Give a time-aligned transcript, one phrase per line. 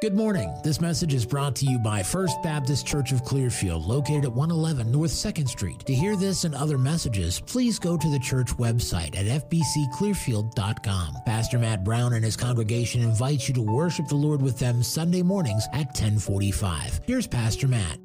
[0.00, 0.50] Good morning.
[0.64, 4.90] This message is brought to you by First Baptist Church of Clearfield, located at 111
[4.90, 5.80] North 2nd Street.
[5.80, 11.16] To hear this and other messages, please go to the church website at fbcclearfield.com.
[11.26, 15.20] Pastor Matt Brown and his congregation invite you to worship the Lord with them Sunday
[15.20, 17.02] mornings at 1045.
[17.04, 17.98] Here's Pastor Matt.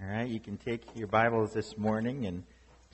[0.00, 2.44] All right, you can take your Bibles this morning and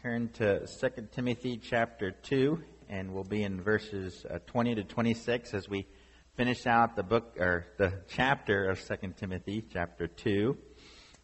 [0.03, 5.53] turn to 2 Timothy chapter 2, and we'll be in verses uh, 20 to 26
[5.53, 5.87] as we
[6.37, 10.57] finish out the book or the chapter of 2 Timothy, chapter 2,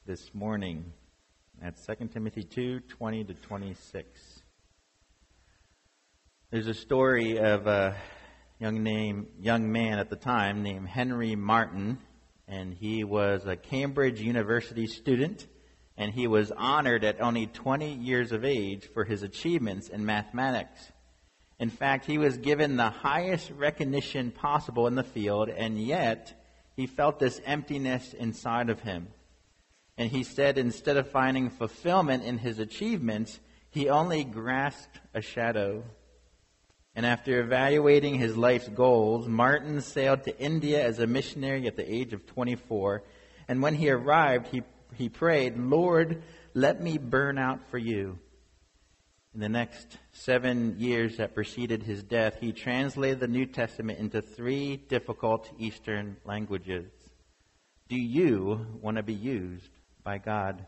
[0.07, 0.91] this morning.
[1.61, 4.43] That's 2 Timothy 2, 20 to 26.
[6.51, 7.95] There's a story of a
[8.59, 11.99] young name, young man at the time named Henry Martyn
[12.49, 15.47] and he was a Cambridge University student,
[15.97, 20.91] and he was honored at only 20 years of age for his achievements in mathematics.
[21.63, 26.35] In fact, he was given the highest recognition possible in the field, and yet
[26.75, 29.07] he felt this emptiness inside of him.
[29.97, 33.39] And he said instead of finding fulfillment in his achievements,
[33.71, 35.85] he only grasped a shadow.
[36.97, 41.89] And after evaluating his life's goals, Martyn sailed to India as a missionary at the
[41.89, 43.05] age of 24.
[43.47, 44.65] And when he arrived, he,
[44.97, 48.19] he prayed, Lord, let me burn out for you.
[49.35, 54.21] In the next seven years that preceded his death, he translated the New Testament into
[54.21, 56.91] three difficult Eastern languages.
[57.89, 59.71] Do you want to be used
[60.05, 60.67] by God?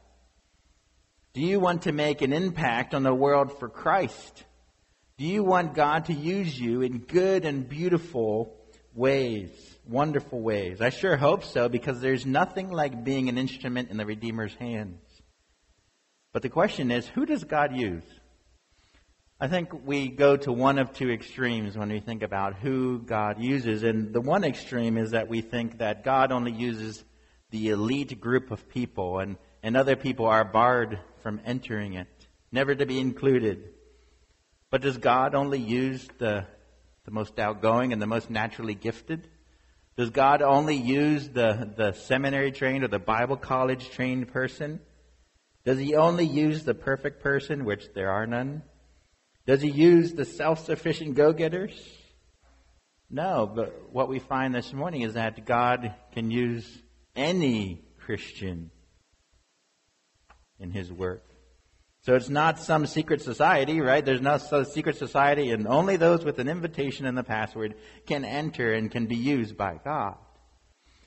[1.34, 4.44] Do you want to make an impact on the world for Christ?
[5.18, 8.56] Do you want God to use you in good and beautiful
[8.94, 9.50] ways,
[9.86, 10.80] wonderful ways?
[10.80, 15.02] I sure hope so because there's nothing like being an instrument in the Redeemer's hands.
[16.32, 18.04] But the question is, who does God use?
[19.40, 23.42] I think we go to one of two extremes when we think about who God
[23.42, 23.82] uses.
[23.82, 27.04] And the one extreme is that we think that God only uses
[27.50, 32.06] the elite group of people and, and other people are barred from entering it,
[32.52, 33.70] never to be included.
[34.70, 36.46] But does God only use the,
[37.04, 39.28] the most outgoing and the most naturally gifted?
[39.96, 44.80] Does God only use the, the seminary trained or the Bible college trained person?
[45.64, 48.62] Does he only use the perfect person, which there are none?
[49.46, 51.72] Does he use the self sufficient go getters?
[53.10, 56.66] No, but what we find this morning is that God can use
[57.14, 58.70] any Christian
[60.58, 61.24] in his work.
[62.02, 64.04] So it's not some secret society, right?
[64.04, 67.76] There's no secret society, and only those with an invitation and the password
[68.06, 70.16] can enter and can be used by God.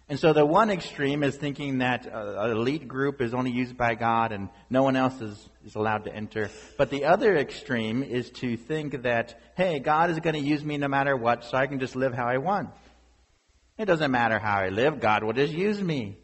[0.10, 3.76] And so the one extreme is thinking that uh, an elite group is only used
[3.76, 6.50] by God and no one else is, is allowed to enter.
[6.78, 10.78] But the other extreme is to think that, hey, God is going to use me
[10.78, 12.70] no matter what, so I can just live how I want.
[13.78, 16.18] It doesn't matter how I live, God will just use me.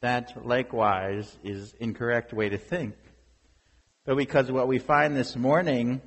[0.00, 2.96] That likewise is incorrect way to think.
[4.04, 6.02] But because what we find this morning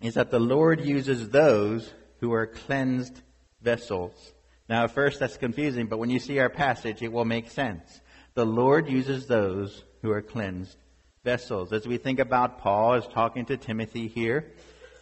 [0.00, 3.20] is that the Lord uses those who are cleansed
[3.60, 4.32] vessels.
[4.68, 8.00] Now, at first, that's confusing, but when you see our passage, it will make sense.
[8.34, 10.76] The Lord uses those who are cleansed
[11.24, 11.72] vessels.
[11.72, 14.52] As we think about Paul as talking to Timothy here,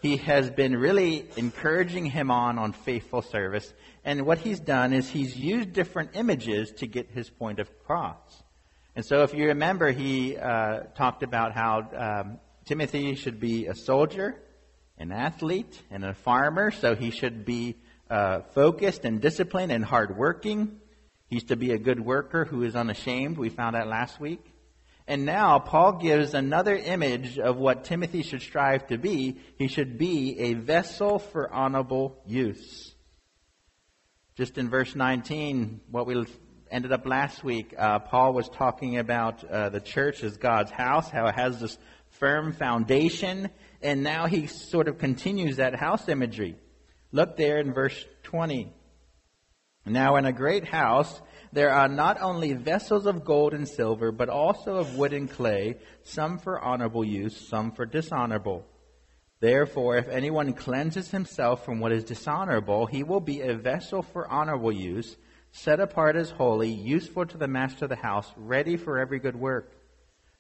[0.02, 3.72] he has been really encouraging him on on faithful service.
[4.04, 8.42] And what he's done is he's used different images to get his point across.
[8.94, 13.74] And so, if you remember, he uh, talked about how um, Timothy should be a
[13.74, 14.40] soldier,
[14.96, 16.70] an athlete, and a farmer.
[16.70, 17.76] So he should be
[18.10, 20.80] uh, focused and disciplined and hardworking.
[21.28, 23.36] He's to be a good worker who is unashamed.
[23.36, 24.40] We found out last week.
[25.08, 29.36] And now Paul gives another image of what Timothy should strive to be.
[29.56, 32.92] He should be a vessel for honorable use.
[34.36, 36.26] Just in verse 19, what we
[36.70, 41.08] ended up last week, uh, Paul was talking about uh, the church as God's house,
[41.08, 41.78] how it has this
[42.10, 43.50] firm foundation,
[43.82, 46.56] and now he sort of continues that house imagery.
[47.16, 48.70] Look there in verse 20.
[49.86, 54.28] Now, in a great house, there are not only vessels of gold and silver, but
[54.28, 58.66] also of wood and clay, some for honorable use, some for dishonorable.
[59.40, 64.30] Therefore, if anyone cleanses himself from what is dishonorable, he will be a vessel for
[64.30, 65.16] honorable use,
[65.52, 69.36] set apart as holy, useful to the master of the house, ready for every good
[69.36, 69.72] work.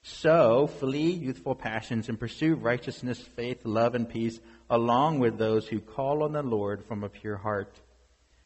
[0.02, 5.80] So, flee youthful passions and pursue righteousness, faith, love, and peace along with those who
[5.80, 7.80] call on the Lord from a pure heart.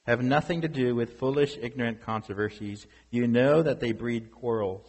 [0.07, 2.87] Have nothing to do with foolish, ignorant controversies.
[3.11, 4.87] You know that they breed quarrels.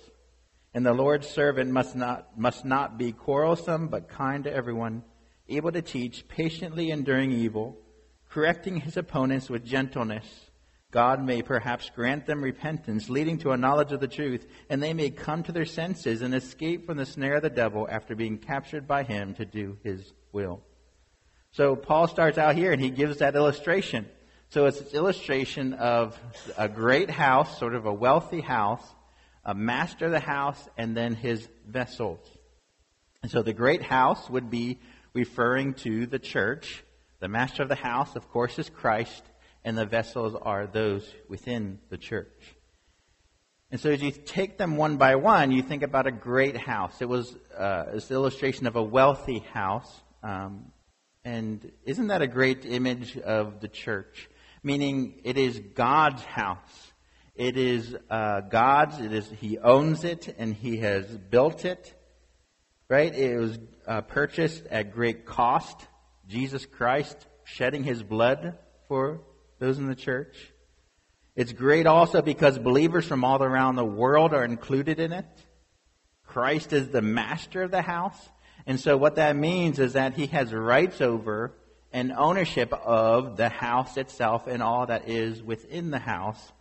[0.73, 5.03] And the Lord's servant must not, must not be quarrelsome, but kind to everyone,
[5.49, 7.77] able to teach, patiently enduring evil,
[8.29, 10.49] correcting his opponents with gentleness.
[10.91, 14.93] God may perhaps grant them repentance, leading to a knowledge of the truth, and they
[14.93, 18.37] may come to their senses and escape from the snare of the devil after being
[18.37, 20.61] captured by him to do his will.
[21.51, 24.07] So Paul starts out here and he gives that illustration.
[24.49, 26.17] So it's an illustration of
[26.57, 28.83] a great house, sort of a wealthy house,
[29.43, 32.19] a master of the house, and then his vessels.
[33.21, 34.79] And so the great house would be
[35.13, 36.83] referring to the church.
[37.19, 39.23] The master of the house, of course, is Christ
[39.63, 42.55] and the vessels are those within the church.
[43.71, 47.01] And so as you take them one by one, you think about a great house.
[47.01, 50.01] It was uh, illustration of a wealthy house.
[50.23, 50.71] Um,
[51.23, 54.29] and isn't that a great image of the church?
[54.63, 56.91] Meaning it is God's house.
[57.35, 58.99] It is uh, God's.
[58.99, 61.93] It is He owns it and He has built it.
[62.89, 63.13] Right?
[63.13, 65.87] It was uh, purchased at great cost.
[66.27, 68.57] Jesus Christ shedding His blood
[68.87, 69.21] for
[69.59, 70.35] those in the church.
[71.35, 75.25] It's great also because believers from all around the world are included in it.
[76.25, 78.29] Christ is the master of the house.
[78.65, 81.53] And so what that means is that he has rights over
[81.91, 86.51] and ownership of the house itself and all that is within the house.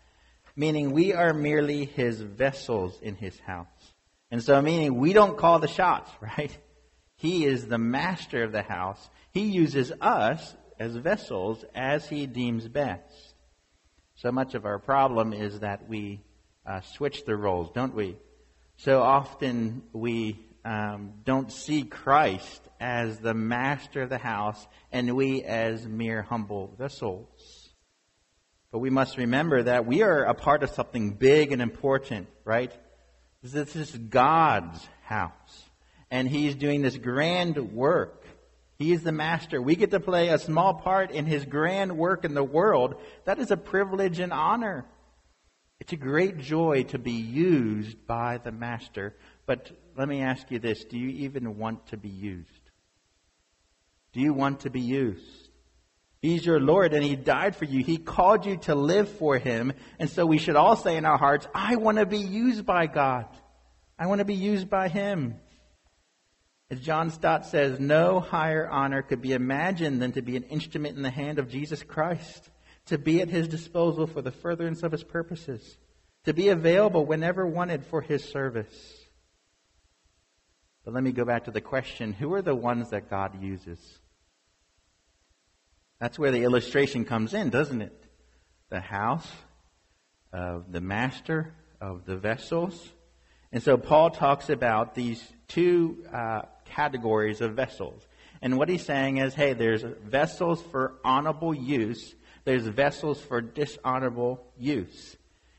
[0.57, 3.67] Meaning we are merely his vessels in his house.
[4.31, 6.57] And so meaning we don't call the shots, right?
[7.17, 9.09] He is the master of the house.
[9.33, 13.35] He uses us as vessels as he deems best.
[14.15, 16.23] So much of our problem is that we
[16.67, 18.17] uh, switch the roles, don't we?
[18.77, 25.43] So often we um, don't see Christ as the master of the house and we
[25.43, 27.71] as mere humble vessels.
[28.73, 32.73] But we must remember that we are a part of something big and important, right?
[33.43, 35.65] This is God's house.
[36.11, 38.21] And He's doing this grand work
[38.81, 39.61] he is the master.
[39.61, 42.95] We get to play a small part in his grand work in the world.
[43.27, 44.87] That is a privilege and honor.
[45.81, 49.17] It's a great joy to be used by the master.
[49.51, 49.69] But
[49.99, 52.71] let me ask you this do you even want to be used?
[54.13, 55.49] Do you want to be used?
[56.23, 57.83] He's your Lord and He died for you.
[57.83, 59.73] He called you to live for Him.
[59.99, 62.87] And so we should all say in our hearts, I want to be used by
[62.87, 63.27] God.
[63.99, 65.35] I want to be used by Him.
[66.71, 70.97] As John Stott says, no higher honor could be imagined than to be an instrument
[70.97, 72.51] in the hand of Jesus Christ,
[72.87, 75.77] to be at his disposal for the furtherance of his purposes,
[76.23, 79.00] to be available whenever wanted for his service.
[80.91, 83.79] But let me go back to the question who are the ones that God uses?
[86.01, 87.93] That's where the illustration comes in, doesn't it?
[88.71, 89.31] The house
[90.33, 92.91] of the master of the vessels.
[93.53, 98.05] And so Paul talks about these two uh, categories of vessels.
[98.43, 104.45] And what he's saying is, hey, there's vessels for honorable use, there's vessels for dishonorable
[104.59, 105.17] use.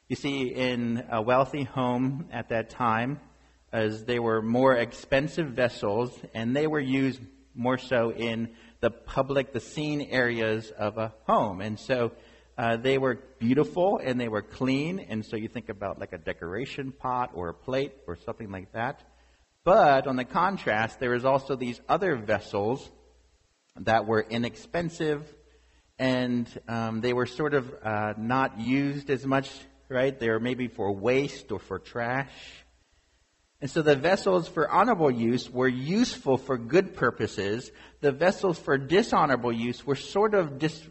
[0.09, 3.21] You see, in a wealthy home at that time,
[3.71, 7.21] as they were more expensive vessels, and they were used
[7.55, 11.61] more so in the public, the scene areas of a home.
[11.61, 12.11] And so
[12.57, 14.99] uh, they were beautiful and they were clean.
[14.99, 18.71] And so you think about like a decoration pot or a plate or something like
[18.73, 19.01] that.
[19.63, 22.89] But on the contrast, there is also these other vessels
[23.77, 25.31] that were inexpensive
[25.99, 29.51] and um, they were sort of uh, not used as much,
[29.87, 30.19] right?
[30.19, 32.31] They were maybe for waste or for trash.
[33.61, 37.71] And so the vessels for honorable use were useful for good purposes.
[38.01, 40.87] The vessels for dishonorable use were sort of dis-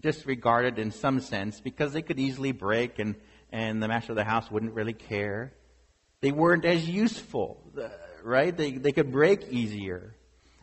[0.00, 3.16] disregarded in some sense because they could easily break and,
[3.50, 5.52] and the master of the house wouldn't really care.
[6.20, 7.88] They weren't as useful uh,
[8.24, 8.56] right?
[8.56, 10.16] They, they could break easier.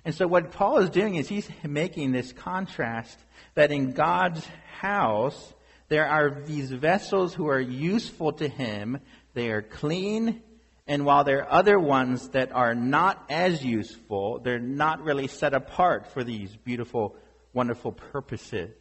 [0.03, 3.17] And so what Paul is doing is he's making this contrast
[3.53, 4.45] that in God's
[4.79, 5.53] house,
[5.87, 8.99] there are these vessels who are useful to him.
[9.33, 10.41] They are clean.
[10.87, 15.53] And while there are other ones that are not as useful, they're not really set
[15.53, 17.15] apart for these beautiful,
[17.53, 18.73] wonderful purposes.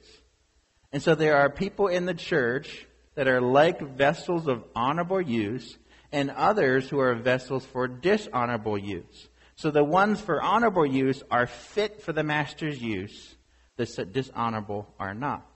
[0.92, 5.78] And so there are people in the church that are like vessels of honorable use,
[6.12, 9.28] and others who are vessels for dishonorable use.
[9.56, 13.36] So the ones for honorable use are fit for the master's use,
[13.76, 15.46] the dishonorable are not.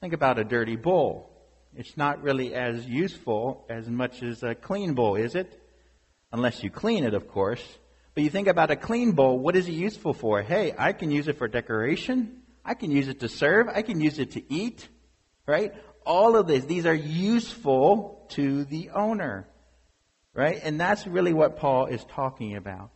[0.00, 1.30] Think about a dirty bowl.
[1.76, 5.60] It's not really as useful as much as a clean bowl, is it?
[6.32, 7.64] Unless you clean it, of course.
[8.14, 10.42] But you think about a clean bowl, what is it useful for?
[10.42, 12.42] Hey, I can use it for decoration.
[12.64, 13.68] I can use it to serve.
[13.68, 14.88] I can use it to eat.
[15.46, 15.74] Right?
[16.04, 19.48] all of this, these are useful to the owner.
[20.32, 20.60] Right?
[20.62, 22.90] And that's really what Paul is talking about.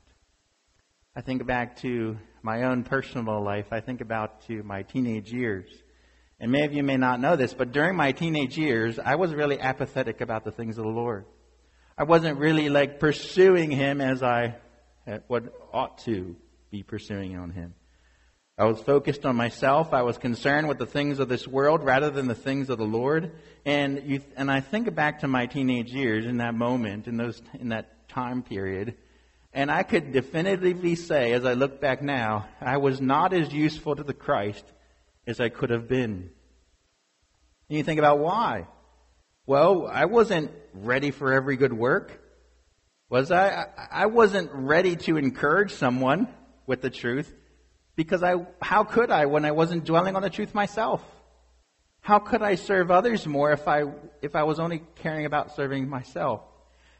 [1.14, 3.66] I think back to my own personal life.
[3.70, 5.70] I think about to my teenage years.
[6.40, 9.34] And many of you may not know this, but during my teenage years, I was
[9.34, 11.24] really apathetic about the things of the Lord.
[11.96, 14.56] I wasn't really like pursuing Him as I
[15.28, 16.36] would ought to
[16.70, 17.74] be pursuing on Him.
[18.56, 19.92] I was focused on myself.
[19.92, 22.84] I was concerned with the things of this world rather than the things of the
[22.84, 23.32] Lord.
[23.64, 27.40] And you, and I think back to my teenage years in that moment, in those,
[27.58, 28.96] in that time period,
[29.52, 33.96] and I could definitively say, as I look back now, I was not as useful
[33.96, 34.64] to the Christ
[35.28, 36.30] as I could have been.
[37.68, 38.66] And you think about why.
[39.46, 42.18] Well, I wasn't ready for every good work.
[43.10, 43.66] Was I?
[43.90, 46.28] I wasn't ready to encourage someone
[46.66, 47.32] with the truth
[47.94, 51.02] because I, how could I when I wasn't dwelling on the truth myself?
[52.00, 53.84] How could I serve others more if I,
[54.22, 56.42] if I was only caring about serving myself?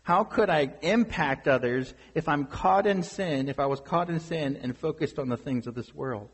[0.02, 4.20] How could I impact others if I'm caught in sin, if I was caught in
[4.20, 6.28] sin and focused on the things of this world?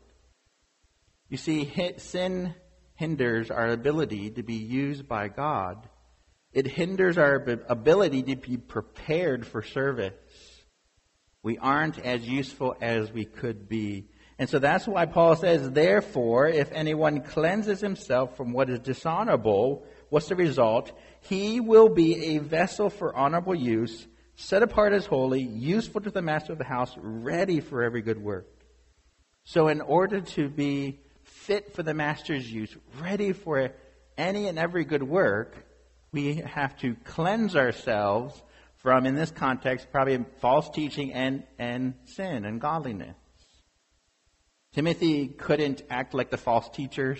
[1.29, 2.53] You see, sin
[2.93, 5.89] hinders our ability to be used by God.
[6.53, 7.35] It hinders our
[7.67, 10.13] ability to be prepared for service.
[11.43, 14.07] We aren't as useful as we could be.
[14.37, 19.85] And so that's why Paul says, therefore, if anyone cleanses himself from what is dishonorable,
[20.09, 20.91] what's the result?
[21.21, 26.21] He will be a vessel for honorable use, set apart as holy, useful to the
[26.21, 28.47] master of the house, ready for every good work.
[29.43, 30.99] So in order to be
[31.45, 33.71] fit for the master's use, ready for
[34.17, 35.55] any and every good work,
[36.11, 38.41] we have to cleanse ourselves
[38.77, 43.15] from, in this context, probably false teaching and, and sin and godliness.
[44.73, 47.19] Timothy couldn't act like the false teachers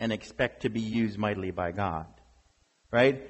[0.00, 2.06] and expect to be used mightily by God.
[2.90, 3.22] Right?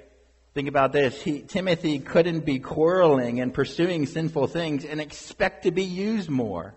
[0.55, 1.21] Think about this.
[1.23, 6.75] He, Timothy couldn't be quarreling and pursuing sinful things and expect to be used more.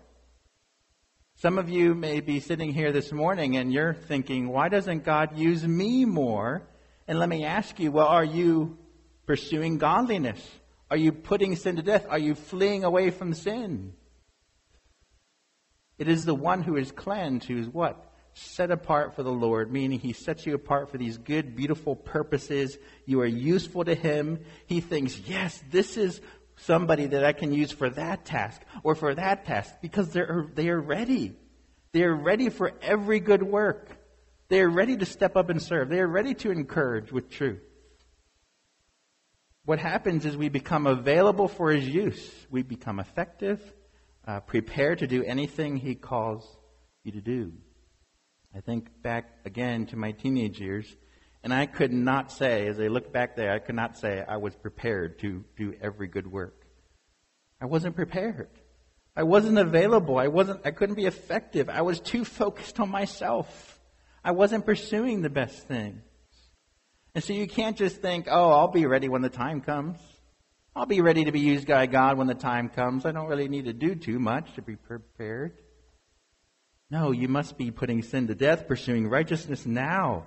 [1.42, 5.36] Some of you may be sitting here this morning and you're thinking, why doesn't God
[5.36, 6.62] use me more?
[7.08, 8.78] And let me ask you, well, are you
[9.26, 10.40] pursuing godliness?
[10.88, 12.06] Are you putting sin to death?
[12.08, 13.94] Are you fleeing away from sin?
[15.98, 18.12] It is the one who is cleansed who is what?
[18.34, 22.78] Set apart for the Lord, meaning he sets you apart for these good, beautiful purposes.
[23.04, 24.38] You are useful to him.
[24.66, 26.20] He thinks, yes, this is
[26.62, 30.68] somebody that I can use for that task or for that task because they're, they
[30.68, 31.36] are ready.
[31.92, 33.88] They are ready for every good work.
[34.48, 35.88] They are ready to step up and serve.
[35.88, 37.62] They are ready to encourage with truth.
[39.64, 42.30] What happens is we become available for his use.
[42.50, 43.60] We become effective,
[44.26, 46.46] uh, prepared to do anything he calls
[47.04, 47.52] you to do.
[48.54, 50.96] I think back again to my teenage years,
[51.42, 54.36] and I could not say, as I look back there, I could not say I
[54.36, 56.66] was prepared to do every good work.
[57.60, 58.50] I wasn't prepared.
[59.16, 60.18] I wasn't available.
[60.18, 61.68] I wasn't, I couldn't be effective.
[61.68, 63.80] I was too focused on myself.
[64.24, 66.02] I wasn't pursuing the best things.
[67.14, 69.98] And so you can't just think, oh, I'll be ready when the time comes.
[70.74, 73.04] I'll be ready to be used by God when the time comes.
[73.04, 75.58] I don't really need to do too much to be prepared.
[76.90, 80.26] No, you must be putting sin to death, pursuing righteousness now.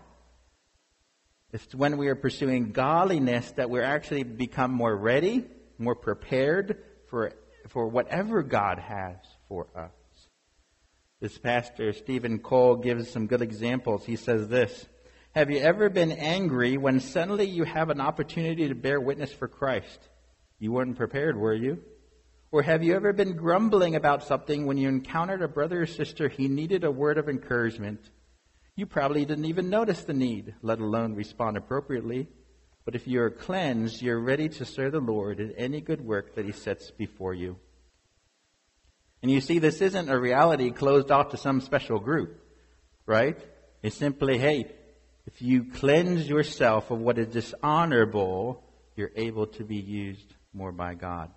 [1.55, 5.45] It's when we are pursuing godliness that we're actually become more ready,
[5.77, 7.31] more prepared for,
[7.69, 9.15] for whatever God has
[9.47, 10.27] for us.
[11.21, 14.05] This pastor, Steven Cole, gives some good examples.
[14.05, 14.85] He says this
[15.33, 19.47] Have you ever been angry when suddenly you have an opportunity to bear witness for
[19.47, 20.09] Christ?
[20.59, 21.81] You weren't prepared, were you?
[22.51, 26.27] Or have you ever been grumbling about something when you encountered a brother or sister
[26.27, 28.01] he needed a word of encouragement?
[28.75, 32.27] You probably didn't even notice the need, let alone respond appropriately.
[32.83, 36.45] But if you're cleansed, you're ready to serve the Lord in any good work that
[36.45, 37.57] He sets before you.
[39.21, 42.39] And you see, this isn't a reality closed off to some special group,
[43.05, 43.37] right?
[43.81, 44.71] It's simply, hey,
[45.25, 48.63] if you cleanse yourself of what is dishonorable,
[48.95, 51.31] you're able to be used more by God.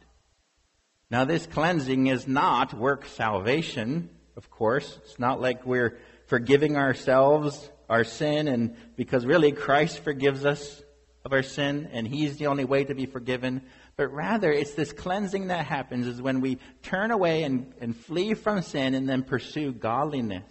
[1.11, 4.99] Now, this cleansing is not work salvation, of course.
[5.05, 10.83] It's not like we're forgiving ourselves our sin and because really Christ forgives us
[11.25, 13.63] of our sin and he's the only way to be forgiven.
[13.97, 18.35] But rather it's this cleansing that happens is when we turn away and, and flee
[18.35, 20.45] from sin and then pursue godliness.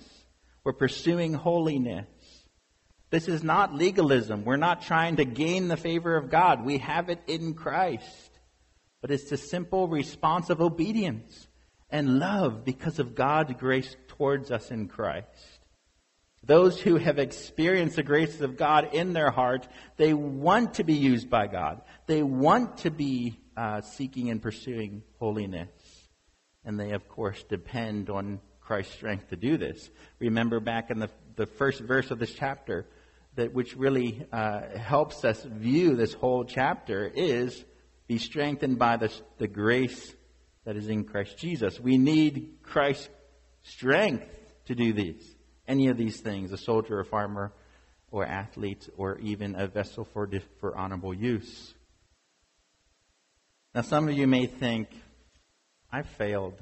[0.63, 2.07] We're pursuing holiness.
[3.09, 4.43] This is not legalism.
[4.43, 6.65] We're not trying to gain the favor of God.
[6.65, 8.31] We have it in Christ.
[9.01, 11.47] But it's the simple response of obedience
[11.89, 15.56] and love because of God's grace towards us in Christ.
[16.47, 20.95] Those who have experienced the graces of God in their heart, they want to be
[20.95, 21.81] used by God.
[22.07, 25.69] They want to be uh, seeking and pursuing holiness.
[26.65, 29.89] And they, of course, depend on Christ's strength to do this.
[30.19, 32.85] Remember back in the the first verse of this chapter,
[33.35, 37.63] that which really uh, helps us view this whole chapter is
[38.07, 40.15] be strengthened by the, the grace
[40.65, 41.79] that is in Christ Jesus.
[41.79, 43.09] We need Christ's
[43.63, 44.27] strength
[44.65, 45.35] to do these,
[45.67, 47.51] any of these things, a soldier, a farmer,
[48.11, 51.73] or athlete, or even a vessel for, for honorable use.
[53.75, 54.89] Now, some of you may think,
[55.91, 56.55] I failed.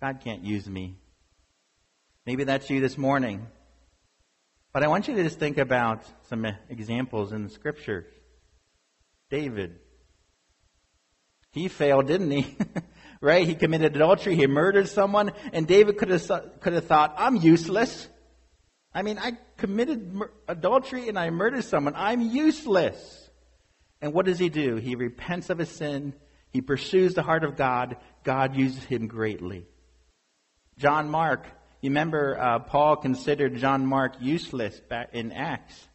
[0.00, 0.96] God can't use me.
[2.26, 3.46] Maybe that's you this morning.
[4.72, 8.06] But I want you to just think about some examples in the scriptures.
[9.30, 9.78] David.
[11.52, 12.56] He failed, didn't he?
[13.20, 13.46] right?
[13.46, 18.08] He committed adultery, he murdered someone, and David could have, could have thought, I'm useless.
[18.92, 21.94] I mean, I committed mur- adultery and I murdered someone.
[21.96, 23.30] I'm useless.
[24.00, 24.76] And what does he do?
[24.76, 26.14] He repents of his sin.
[26.50, 27.96] He pursues the heart of God.
[28.24, 29.66] God uses him greatly.
[30.78, 31.46] John Mark,
[31.80, 35.88] you remember uh, Paul considered John Mark useless back in Acts.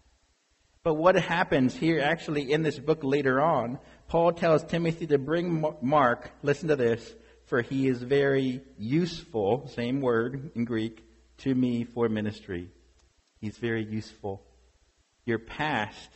[0.83, 5.65] But what happens here actually in this book later on, Paul tells Timothy to bring
[5.81, 7.13] Mark, listen to this,
[7.45, 11.03] for he is very useful, same word in Greek,
[11.39, 12.69] to me for ministry.
[13.39, 14.41] He's very useful.
[15.25, 16.09] Your past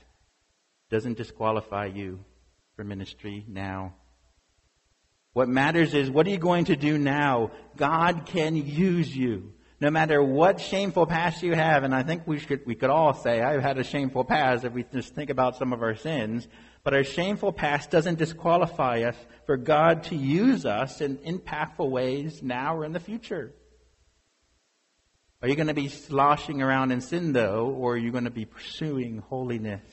[0.89, 2.19] doesn't disqualify you
[2.75, 3.93] for ministry now.
[5.33, 7.51] What matters is what are you going to do now?
[7.75, 9.53] God can use you.
[9.79, 13.13] No matter what shameful past you have, and I think we should, we could all
[13.13, 16.47] say, I've had a shameful past if we just think about some of our sins,
[16.83, 19.15] but our shameful past doesn't disqualify us
[19.45, 23.53] for God to use us in impactful ways now or in the future.
[25.43, 28.31] Are you going to be sloshing around in sin, though, or are you going to
[28.31, 29.83] be pursuing holiness?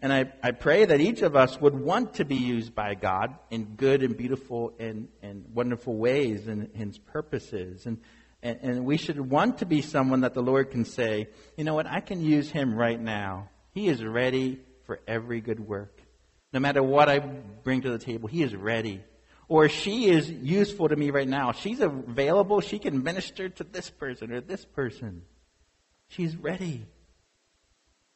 [0.00, 3.36] And I, I pray that each of us would want to be used by God
[3.50, 7.86] in good and beautiful and, and wonderful ways and His purposes.
[7.86, 7.98] And,
[8.42, 11.74] and, and we should want to be someone that the Lord can say, you know
[11.74, 13.50] what, I can use him right now.
[13.72, 16.00] He is ready for every good work.
[16.52, 19.02] No matter what I bring to the table, he is ready
[19.50, 21.50] or she is useful to me right now.
[21.50, 22.60] She's available.
[22.60, 25.22] She can minister to this person or this person.
[26.06, 26.86] She's ready.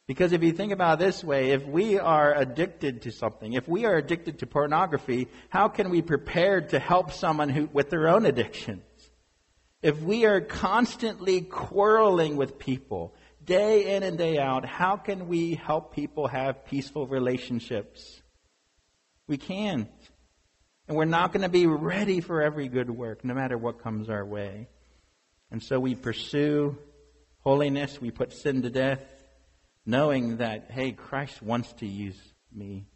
[0.07, 3.67] Because if you think about it this way, if we are addicted to something, if
[3.67, 8.07] we are addicted to pornography, how can we prepare to help someone who, with their
[8.07, 8.85] own addictions?
[9.85, 15.57] If we are constantly quarreling with people, day in and day out, how can we
[15.57, 18.23] help people have peaceful relationships?
[19.27, 19.91] We can't.
[20.89, 24.09] And we're not going to be ready for every good work, no matter what comes
[24.09, 24.71] our way.
[25.51, 26.79] And so we pursue
[27.41, 29.03] holiness, we put sin to death,
[29.85, 32.19] knowing that, hey, Christ wants to use
[32.51, 32.87] me.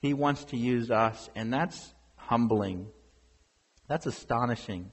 [0.00, 2.88] He wants to use us, and that's humbling.
[3.86, 4.90] That's astonishing.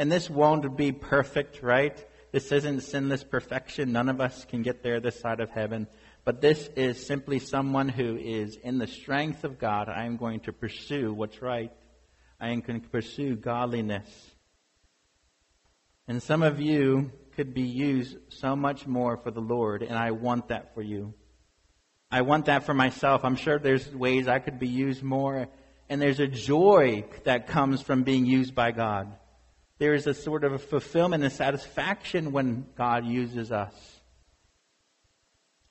[0.00, 1.94] And this won't be perfect, right?
[2.32, 3.92] This isn't sinless perfection.
[3.92, 5.88] None of us can get there this side of heaven.
[6.24, 9.90] But this is simply someone who is in the strength of God.
[9.90, 11.70] I am going to pursue what's right.
[12.40, 14.08] I am going to pursue godliness.
[16.08, 20.12] And some of you could be used so much more for the Lord, and I
[20.12, 21.12] want that for you.
[22.10, 23.22] I want that for myself.
[23.22, 25.48] I'm sure there's ways I could be used more,
[25.90, 29.14] and there's a joy that comes from being used by God.
[29.80, 33.72] There is a sort of a fulfillment and satisfaction when God uses us.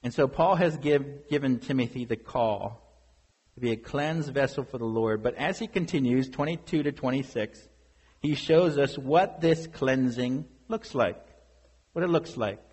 [0.01, 2.81] And so Paul has give, given Timothy the call
[3.53, 5.21] to be a cleansed vessel for the Lord.
[5.21, 7.69] But as he continues, 22 to 26,
[8.19, 11.23] he shows us what this cleansing looks like.
[11.93, 12.63] What it looks like.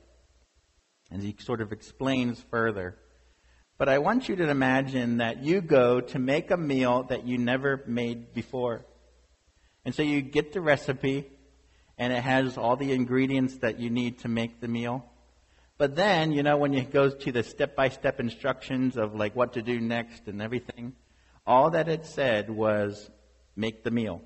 [1.10, 2.96] And he sort of explains further.
[3.76, 7.36] But I want you to imagine that you go to make a meal that you
[7.36, 8.86] never made before.
[9.86, 11.30] And so you get the recipe,
[11.96, 15.08] and it has all the ingredients that you need to make the meal.
[15.78, 19.36] But then, you know, when you go to the step by step instructions of like
[19.36, 20.94] what to do next and everything,
[21.46, 23.08] all that it said was
[23.54, 24.22] make the meal.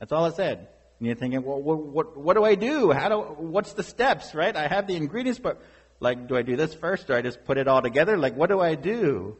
[0.00, 0.66] That's all it said.
[0.98, 2.90] And you're thinking, well, what, what, what do I do?
[2.90, 4.56] How do, what's the steps, right?
[4.56, 5.62] I have the ingredients, but
[6.00, 7.06] like, do I do this first?
[7.06, 8.18] Do I just put it all together?
[8.18, 9.36] Like, what do I do?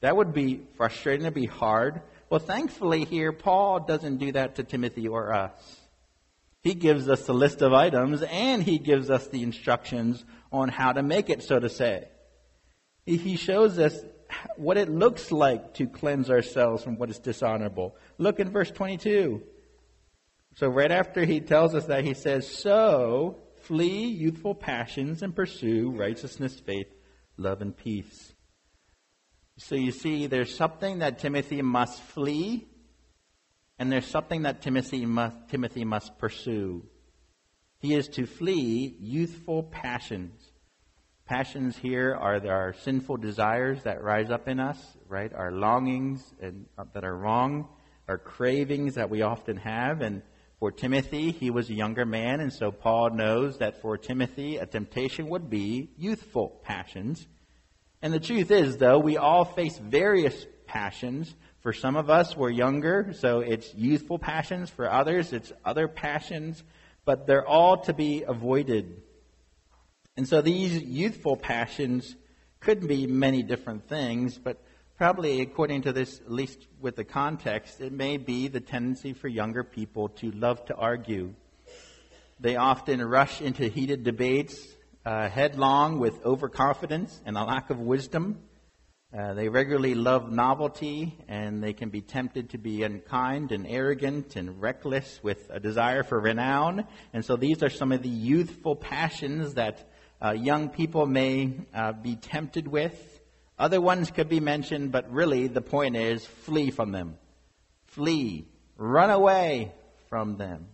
[0.00, 1.24] That would be frustrating.
[1.24, 2.02] It'd be hard.
[2.30, 5.80] Well, thankfully here, Paul doesn't do that to Timothy or us.
[6.62, 10.92] He gives us the list of items and he gives us the instructions on how
[10.92, 12.06] to make it, so to say.
[13.04, 13.96] He shows us
[14.56, 17.96] what it looks like to cleanse ourselves from what is dishonorable.
[18.18, 19.42] Look in verse 22.
[20.54, 25.90] So, right after he tells us that, he says, So flee youthful passions and pursue
[25.90, 26.88] righteousness, faith,
[27.36, 28.34] love, and peace.
[29.62, 32.66] So, you see, there's something that Timothy must flee,
[33.78, 36.86] and there's something that Timothy must, Timothy must pursue.
[37.78, 40.40] He is to flee youthful passions.
[41.26, 45.30] Passions here are our sinful desires that rise up in us, right?
[45.30, 47.68] Our longings and, uh, that are wrong,
[48.08, 50.00] our cravings that we often have.
[50.00, 50.22] And
[50.58, 54.64] for Timothy, he was a younger man, and so Paul knows that for Timothy, a
[54.64, 57.26] temptation would be youthful passions.
[58.02, 61.34] And the truth is, though, we all face various passions.
[61.60, 64.70] For some of us, we're younger, so it's youthful passions.
[64.70, 66.62] For others, it's other passions.
[67.04, 69.02] But they're all to be avoided.
[70.16, 72.16] And so these youthful passions
[72.60, 74.62] could be many different things, but
[74.98, 79.28] probably according to this, at least with the context, it may be the tendency for
[79.28, 81.34] younger people to love to argue.
[82.38, 84.62] They often rush into heated debates
[85.04, 88.38] uh, headlong with overconfidence and a lack of wisdom.
[89.16, 94.36] Uh, they regularly love novelty and they can be tempted to be unkind and arrogant
[94.36, 96.86] and reckless with a desire for renown.
[97.12, 99.90] And so these are some of the youthful passions that
[100.22, 103.20] uh, young people may uh, be tempted with.
[103.58, 107.16] Other ones could be mentioned, but really the point is flee from them.
[107.86, 108.46] Flee.
[108.76, 109.72] Run away
[110.08, 110.68] from them.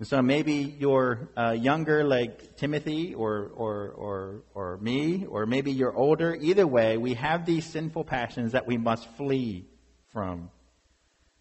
[0.00, 5.72] And so maybe you're uh, younger like Timothy or, or, or, or me, or maybe
[5.72, 6.34] you're older.
[6.34, 9.68] Either way, we have these sinful passions that we must flee
[10.14, 10.48] from.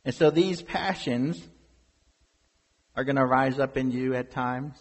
[0.04, 1.42] And so these passions
[2.98, 4.78] are going to rise up in you at times.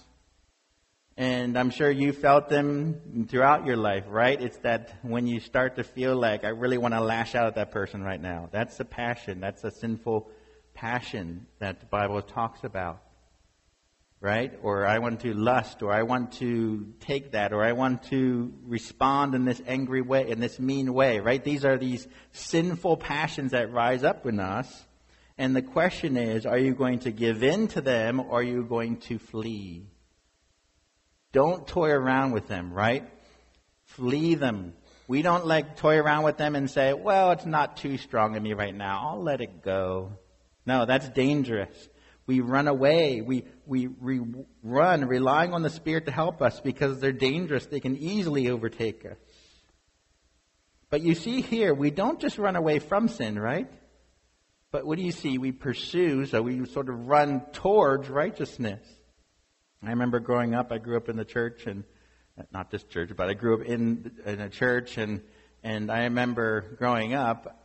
[1.16, 4.42] And I'm sure you felt them throughout your life, right?
[4.42, 7.54] It's that when you start to feel like, I really want to lash out at
[7.54, 8.48] that person right now.
[8.50, 9.38] That's a passion.
[9.38, 10.32] That's a sinful
[10.74, 13.04] passion that the Bible talks about.
[14.20, 14.52] Right?
[14.62, 18.52] Or I want to lust, or I want to take that, or I want to
[18.64, 21.42] respond in this angry way, in this mean way, right?
[21.42, 24.86] These are these sinful passions that rise up in us.
[25.38, 28.64] And the question is, are you going to give in to them, or are you
[28.64, 29.86] going to flee?
[31.30, 33.08] Don't toy around with them, right?
[33.84, 34.72] Flee them.
[35.06, 38.42] We don't like toy around with them and say, well, it's not too strong in
[38.42, 39.10] me right now.
[39.10, 40.14] I'll let it go.
[40.66, 41.88] No, that's dangerous.
[42.28, 43.22] We run away.
[43.22, 43.88] We, we,
[44.62, 47.64] run relying on the Spirit to help us because they're dangerous.
[47.64, 49.16] They can easily overtake us.
[50.90, 53.70] But you see here, we don't just run away from sin, right?
[54.70, 55.38] But what do you see?
[55.38, 58.86] We pursue, so we sort of run towards righteousness.
[59.82, 61.84] I remember growing up, I grew up in the church, and
[62.52, 65.22] not this church, but I grew up in, in a church, and,
[65.62, 67.58] and I remember growing up,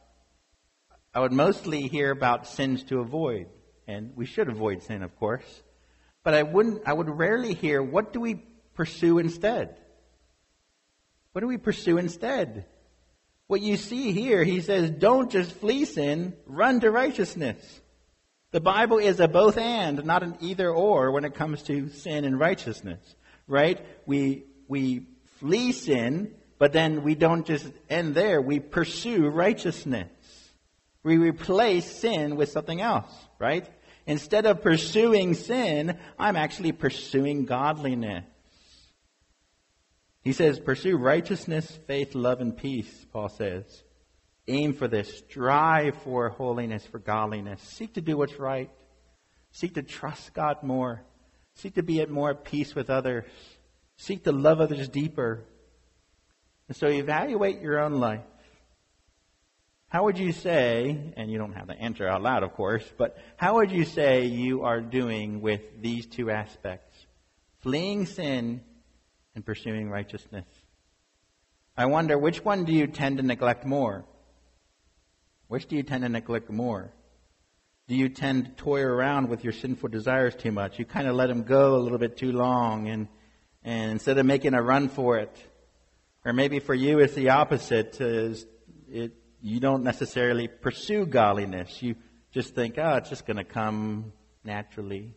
[1.14, 3.48] I would mostly hear about sins to avoid.
[3.88, 5.64] And we should avoid sin, of course.
[6.24, 8.44] But I wouldn't, I would rarely hear, what do we
[8.76, 9.76] pursue instead?
[11.34, 12.66] What do we pursue instead?
[13.48, 17.82] What you see here, he says, don't just flee sin, run to righteousness.
[18.52, 22.24] The Bible is a both and, not an either or when it comes to sin
[22.24, 23.00] and righteousness,
[23.48, 23.84] right?
[24.06, 25.08] We, we
[25.40, 28.42] flee sin, but then we don't just end there.
[28.42, 30.10] We pursue righteousness.
[31.04, 33.68] We replace sin with something else, right?
[34.06, 38.26] Instead of pursuing sin, I'm actually pursuing godliness.
[40.22, 43.84] He says, pursue righteousness, faith, love, and peace, Paul says.
[44.48, 45.20] Aim for this.
[45.20, 47.62] Strive for holiness, for godliness.
[47.62, 48.70] Seek to do what's right.
[49.52, 51.04] Seek to trust God more.
[51.56, 53.26] Seek to be at more peace with others.
[53.98, 55.44] Seek to love others deeper.
[56.68, 58.22] And so evaluate your own life.
[59.94, 63.16] How would you say, and you don't have to answer out loud, of course, but
[63.38, 66.98] how would you say you are doing with these two aspects?
[67.60, 68.62] Fleeing sin
[69.36, 70.48] and pursuing righteousness.
[71.78, 74.04] I wonder which one do you tend to neglect more?
[75.48, 76.92] Which do you tend to neglect more?
[77.88, 80.80] Do you tend to toy around with your sinful desires too much?
[80.80, 83.08] You kind of let them go a little bit too long and,
[83.64, 85.38] and instead of making a run for it.
[86.26, 88.02] Or maybe for you it's the opposite.
[88.02, 91.84] It, you don't necessarily pursue godliness.
[91.84, 91.96] You
[92.32, 95.14] just think, oh, it's just going to come naturally.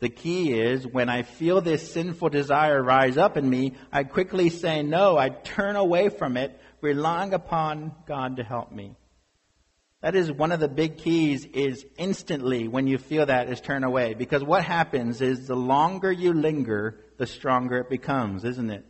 [0.00, 4.50] The key is when I feel this sinful desire rise up in me, I quickly
[4.50, 5.16] say no.
[5.16, 8.94] I turn away from it, relying upon God to help me.
[10.02, 13.84] That is one of the big keys is instantly when you feel that is turn
[13.84, 14.12] away.
[14.12, 18.84] Because what happens is the longer you linger, the stronger it becomes, isn't it?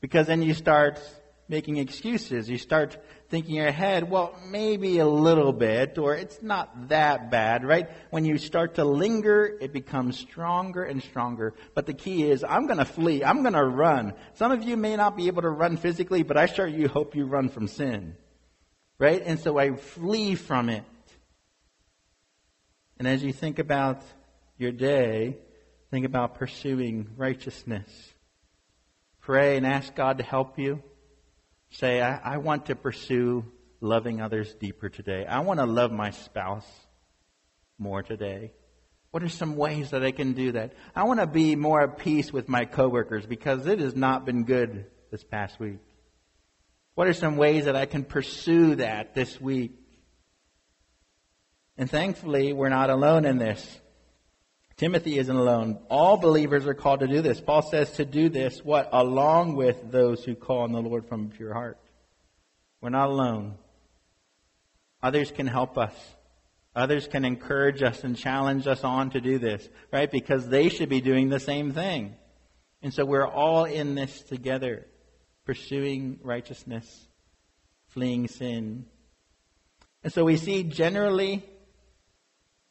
[0.00, 0.98] Because then you start
[1.48, 2.48] making excuses.
[2.48, 2.96] You start
[3.28, 7.88] thinking in your head, well, maybe a little bit, or it's not that bad, right?
[8.10, 11.54] When you start to linger, it becomes stronger and stronger.
[11.74, 13.24] But the key is, I'm gonna flee.
[13.24, 14.14] I'm gonna run.
[14.34, 17.14] Some of you may not be able to run physically, but I sure you hope
[17.14, 18.16] you run from sin.
[18.98, 19.22] Right?
[19.24, 20.84] And so I flee from it.
[22.98, 24.02] And as you think about
[24.56, 25.38] your day,
[25.94, 27.88] Think about pursuing righteousness.
[29.20, 30.82] Pray and ask God to help you.
[31.74, 33.44] Say, I, I want to pursue
[33.80, 35.26] loving others deeper today.
[35.26, 36.66] I want to love my spouse
[37.78, 38.52] more today.
[39.10, 40.74] What are some ways that I can do that?
[40.94, 44.44] I want to be more at peace with my coworkers because it has not been
[44.44, 45.80] good this past week.
[46.94, 49.72] What are some ways that I can pursue that this week?
[51.76, 53.80] And thankfully, we're not alone in this.
[54.76, 55.78] Timothy isn't alone.
[55.88, 57.40] All believers are called to do this.
[57.40, 58.88] Paul says to do this, what?
[58.92, 61.78] Along with those who call on the Lord from a pure heart.
[62.80, 63.54] We're not alone.
[65.02, 65.94] Others can help us.
[66.74, 70.10] Others can encourage us and challenge us on to do this, right?
[70.10, 72.16] Because they should be doing the same thing.
[72.82, 74.86] And so we're all in this together,
[75.46, 77.06] pursuing righteousness,
[77.88, 78.86] fleeing sin.
[80.02, 81.44] And so we see generally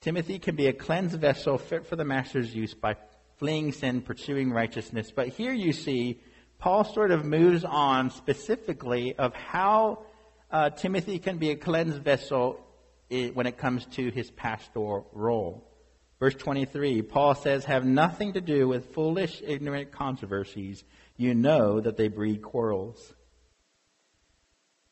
[0.04, 2.98] Timothy can be a cleansed vessel fit for the master's use by
[3.38, 5.14] fleeing sin, pursuing righteousness.
[5.16, 6.20] But here you see
[6.60, 10.04] Paul sort of moves on specifically of how
[10.52, 12.60] uh, Timothy can be a cleansed vessel
[13.10, 15.72] when it comes to his pastoral role.
[16.20, 20.84] Verse 23, Paul says, Have nothing to do with foolish, ignorant controversies.
[21.16, 23.14] You know that they breed quarrels.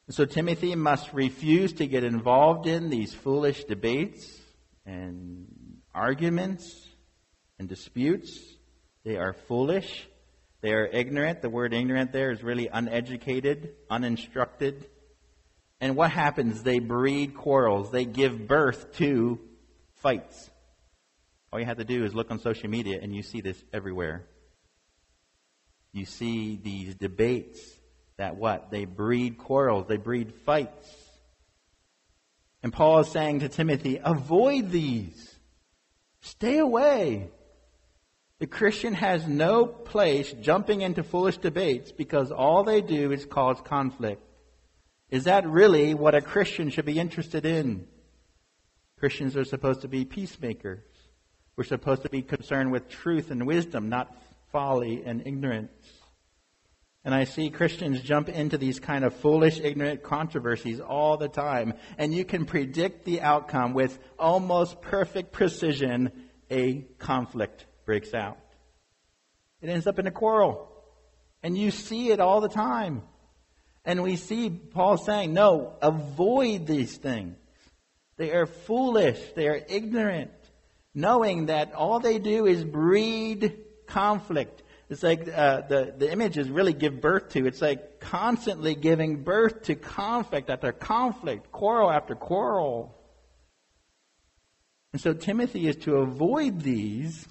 [0.09, 4.40] So Timothy must refuse to get involved in these foolish debates
[4.85, 5.47] and
[5.93, 6.87] arguments
[7.59, 8.39] and disputes.
[9.03, 10.07] They are foolish.
[10.61, 11.41] They are ignorant.
[11.41, 14.87] The word ignorant there is really uneducated, uninstructed.
[15.79, 16.61] And what happens?
[16.61, 17.91] They breed quarrels.
[17.91, 19.39] They give birth to
[19.95, 20.49] fights.
[21.51, 24.27] All you have to do is look on social media and you see this everywhere.
[25.91, 27.59] You see these debates
[28.17, 28.71] that what?
[28.71, 29.87] They breed quarrels.
[29.87, 30.87] They breed fights.
[32.63, 35.35] And Paul is saying to Timothy, avoid these.
[36.21, 37.29] Stay away.
[38.39, 43.59] The Christian has no place jumping into foolish debates because all they do is cause
[43.63, 44.21] conflict.
[45.09, 47.87] Is that really what a Christian should be interested in?
[48.97, 50.83] Christians are supposed to be peacemakers.
[51.55, 54.15] We're supposed to be concerned with truth and wisdom, not
[54.51, 55.71] folly and ignorance.
[57.03, 61.73] And I see Christians jump into these kind of foolish, ignorant controversies all the time.
[61.97, 66.11] And you can predict the outcome with almost perfect precision.
[66.51, 68.37] A conflict breaks out.
[69.61, 70.67] It ends up in a quarrel.
[71.41, 73.01] And you see it all the time.
[73.83, 77.37] And we see Paul saying, no, avoid these things.
[78.17, 79.19] They are foolish.
[79.35, 80.31] They are ignorant.
[80.93, 84.61] Knowing that all they do is breed conflict.
[84.91, 87.47] It's like uh, the, the images really give birth to.
[87.47, 92.93] It's like constantly giving birth to conflict after conflict, quarrel after quarrel.
[94.91, 97.25] And so Timothy is to avoid these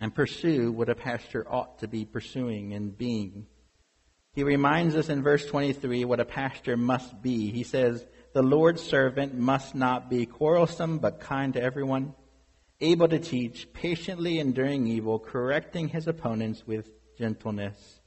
[0.00, 3.46] and pursue what a pastor ought to be pursuing and being.
[4.32, 7.52] He reminds us in verse 23 what a pastor must be.
[7.52, 12.14] He says, The Lord's servant must not be quarrelsome, but kind to everyone,
[12.80, 18.00] able to teach, patiently enduring evil, correcting his opponents with gentleness.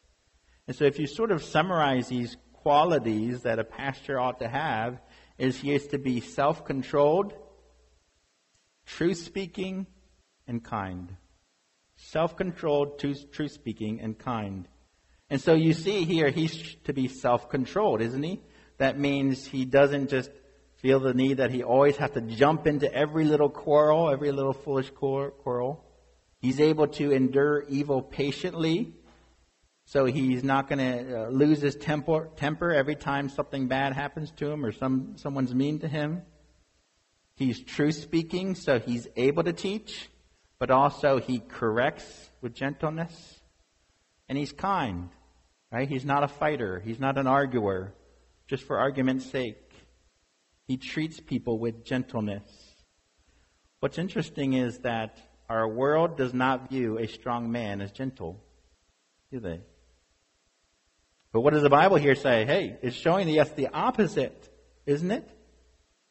[0.67, 4.99] And so if you sort of summarize these qualities that a pastor ought to have,
[5.38, 7.34] is he is to be self-controlled,
[8.86, 9.88] truth-speaking,
[10.47, 11.17] and kind.
[11.97, 14.67] Self-controlled, truth-speaking, and kind.
[15.29, 18.41] And so you see here, he's to be self-controlled, isn't he?
[18.77, 20.31] That means he doesn't just
[20.81, 24.53] feel the need that he always has to jump into every little quarrel, every little
[24.53, 25.85] foolish quarrel.
[26.39, 28.93] He's able to endure evil patiently.
[29.85, 34.31] So he's not going to uh, lose his temper, temper every time something bad happens
[34.37, 36.23] to him or some, someone's mean to him.
[37.35, 40.09] He's truth speaking, so he's able to teach,
[40.59, 43.41] but also he corrects with gentleness.
[44.29, 45.09] And he's kind.
[45.71, 45.87] Right?
[45.87, 46.79] He's not a fighter.
[46.79, 47.93] He's not an arguer,
[48.47, 49.57] just for argument's sake.
[50.71, 52.43] He treats people with gentleness.
[53.81, 55.17] What's interesting is that
[55.49, 58.41] our world does not view a strong man as gentle,
[59.34, 59.60] do they?
[61.34, 62.45] But what does the Bible here say?
[62.45, 64.49] Hey, it's showing us the opposite,
[64.86, 65.29] isn't it?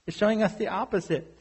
[0.07, 1.39] It's showing us the opposite.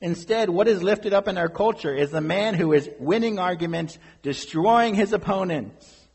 [0.00, 4.00] Instead, what is lifted up in our culture is the man who is winning arguments,
[4.22, 6.08] destroying his opponents.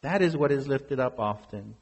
[0.00, 1.74] That is what is lifted up often.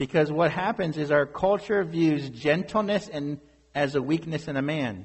[0.00, 3.38] Because what happens is our culture views gentleness and
[3.74, 5.04] as a weakness in a man,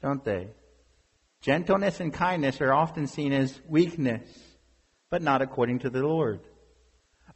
[0.00, 0.48] don't they?
[1.42, 4.26] Gentleness and kindness are often seen as weakness,
[5.10, 6.40] but not according to the Lord.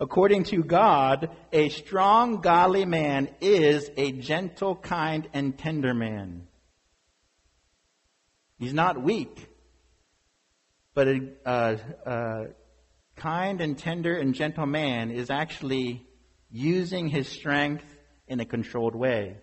[0.01, 6.47] According to God, a strong, godly man is a gentle, kind, and tender man.
[8.59, 9.47] He's not weak.
[10.95, 12.45] But a, a, a
[13.14, 16.07] kind and tender and gentle man is actually
[16.50, 17.85] using his strength
[18.28, 19.37] in a controlled way.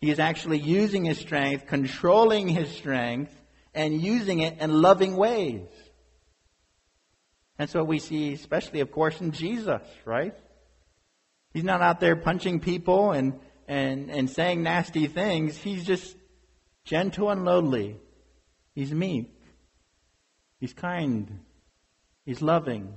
[0.00, 3.32] He is actually using his strength, controlling his strength,
[3.74, 5.68] and using it in loving ways.
[7.58, 10.34] That's what we see, especially, of course, in Jesus, right?
[11.54, 15.56] He's not out there punching people and, and, and saying nasty things.
[15.56, 16.14] He's just
[16.84, 17.96] gentle and lowly.
[18.74, 19.32] He's meek.
[20.60, 21.40] He's kind.
[22.26, 22.94] He's loving.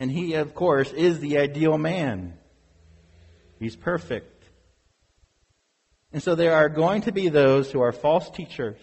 [0.00, 2.34] And he, of course, is the ideal man.
[3.58, 4.44] He's perfect.
[6.12, 8.78] And so there are going to be those who are false teachers.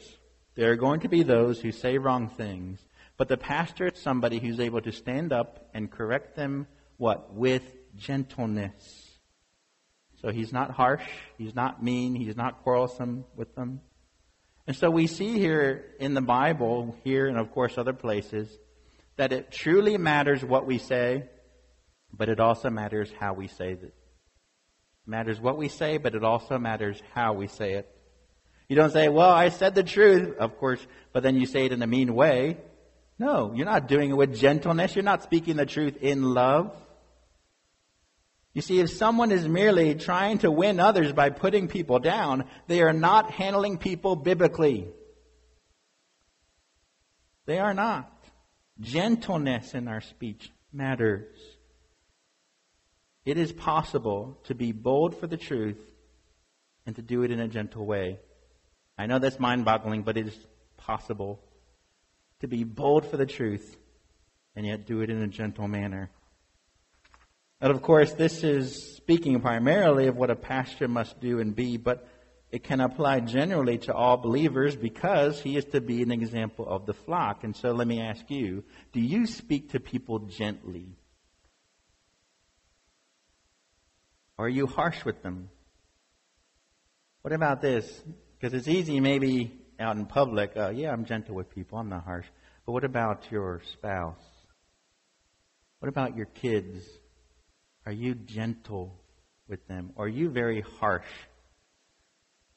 [0.55, 2.79] There are going to be those who say wrong things.
[3.17, 7.33] But the pastor is somebody who's able to stand up and correct them, what?
[7.33, 7.63] With
[7.95, 9.11] gentleness.
[10.21, 11.05] So he's not harsh,
[11.37, 13.81] he's not mean, he's not quarrelsome with them.
[14.67, 18.49] And so we see here in the Bible, here and of course other places,
[19.17, 21.25] that it truly matters what we say,
[22.13, 23.83] but it also matters how we say it.
[23.83, 23.93] it
[25.05, 27.91] matters what we say, but it also matters how we say it.
[28.67, 31.71] You don't say, well, I said the truth, of course, but then you say it
[31.71, 32.57] in a mean way.
[33.17, 34.95] No, you're not doing it with gentleness.
[34.95, 36.75] You're not speaking the truth in love.
[38.53, 42.81] You see, if someone is merely trying to win others by putting people down, they
[42.81, 44.87] are not handling people biblically.
[47.45, 48.11] They are not.
[48.79, 51.37] Gentleness in our speech matters.
[53.25, 55.79] It is possible to be bold for the truth
[56.85, 58.19] and to do it in a gentle way.
[58.97, 60.37] I know that's mind boggling, but it is
[60.77, 61.39] possible
[62.41, 63.77] to be bold for the truth
[64.55, 66.11] and yet do it in a gentle manner.
[67.61, 71.77] And of course, this is speaking primarily of what a pastor must do and be,
[71.77, 72.07] but
[72.55, 76.85] it can apply generally to all believers because he is to be an example of
[76.85, 77.43] the flock.
[77.43, 78.63] And so let me ask you
[78.93, 80.95] do you speak to people gently?
[84.37, 85.49] Or are you harsh with them?
[87.23, 87.85] What about this?
[88.39, 92.05] Because it's easy, maybe out in public, uh, yeah, I'm gentle with people, I'm not
[92.05, 92.27] harsh.
[92.65, 94.23] But what about your spouse?
[95.79, 96.87] What about your kids?
[97.85, 98.97] Are you gentle
[99.49, 99.91] with them?
[99.97, 101.11] Or are you very harsh?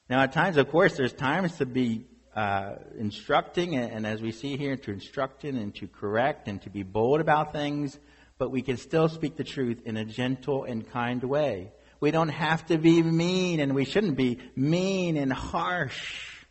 [0.09, 4.31] Now, at times, of course, there's times to be uh, instructing, and, and as we
[4.31, 7.99] see here, to instruct and to correct and to be bold about things,
[8.39, 11.71] but we can still speak the truth in a gentle and kind way.
[11.99, 16.45] We don't have to be mean, and we shouldn't be mean and harsh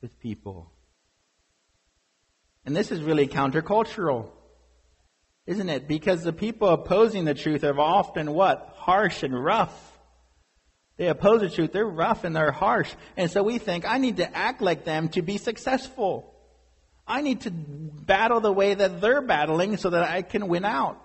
[0.00, 0.70] with people.
[2.64, 4.30] And this is really countercultural,
[5.46, 5.88] isn't it?
[5.88, 8.74] Because the people opposing the truth are often what?
[8.76, 9.97] Harsh and rough.
[10.98, 11.72] They oppose the truth.
[11.72, 12.92] They're rough and they're harsh.
[13.16, 16.34] And so we think, I need to act like them to be successful.
[17.06, 21.00] I need to battle the way that they're battling so that I can win out.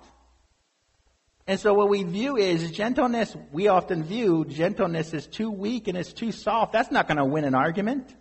[1.45, 5.97] And so what we view is gentleness, we often view gentleness as too weak and
[5.97, 6.73] it's too soft.
[6.73, 8.13] That's not going to win an argument.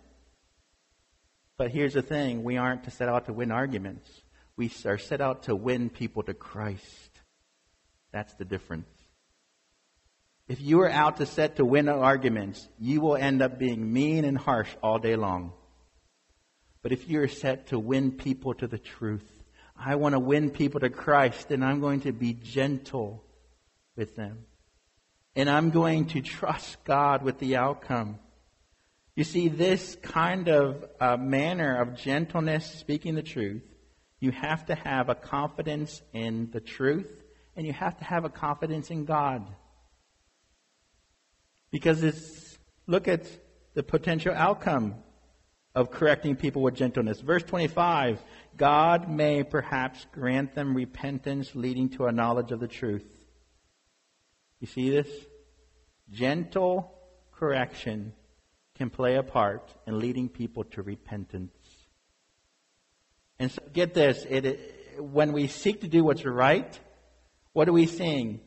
[1.57, 4.09] But here's the thing we aren't to set out to win arguments,
[4.57, 7.09] we are set out to win people to Christ.
[8.11, 8.87] That's the difference.
[10.47, 14.25] If you are out to set to win arguments, you will end up being mean
[14.25, 15.53] and harsh all day long.
[16.81, 19.25] But if you're set to win people to the truth,
[19.77, 23.23] I want to win people to Christ, and I'm going to be gentle
[23.95, 24.45] with them.
[25.35, 28.19] And I'm going to trust God with the outcome.
[29.15, 33.63] You see, this kind of uh, manner of gentleness, speaking the truth,
[34.19, 37.09] you have to have a confidence in the truth,
[37.55, 39.47] and you have to have a confidence in God.
[41.73, 43.25] Because it's, look at
[43.73, 44.93] the potential outcome
[45.73, 47.19] of correcting people with gentleness.
[47.19, 48.21] Verse 25
[48.55, 53.07] God may perhaps grant them repentance leading to a knowledge of the truth.
[54.59, 55.07] You see this?
[56.11, 56.93] Gentle
[57.31, 58.13] correction
[58.75, 61.57] can play a part in leading people to repentance.
[63.39, 66.79] And so get this, it, when we seek to do what's right,
[67.53, 68.41] what are we seeing?